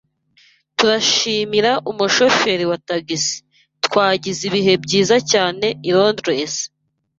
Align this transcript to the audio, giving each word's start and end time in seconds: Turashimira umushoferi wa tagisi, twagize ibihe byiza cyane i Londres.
Turashimira 0.77 1.71
umushoferi 1.91 2.63
wa 2.69 2.77
tagisi, 2.87 3.35
twagize 3.85 4.41
ibihe 4.49 4.73
byiza 4.83 5.15
cyane 5.31 5.67
i 5.89 5.91
Londres. 5.97 6.53